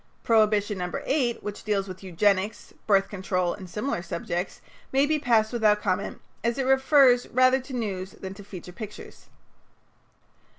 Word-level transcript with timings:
Prohibition 0.23 0.79
No. 0.79 0.91
8, 1.05 1.43
which 1.43 1.63
deals 1.63 1.87
with 1.87 2.01
eugenics, 2.03 2.73
birth 2.87 3.07
control 3.07 3.53
and 3.53 3.69
similar 3.69 4.01
subjects, 4.01 4.59
may 4.91 5.05
be 5.05 5.19
passed 5.19 5.53
without 5.53 5.79
comment, 5.79 6.19
as 6.43 6.57
it 6.57 6.63
refers 6.65 7.27
rather 7.29 7.59
to 7.59 7.73
news 7.73 8.13
than 8.13 8.33
to 8.33 8.43
feature 8.43 8.73
pictures. 8.73 9.27